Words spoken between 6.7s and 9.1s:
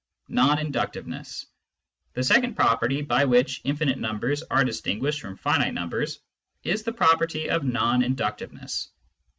the property of non inductiveness.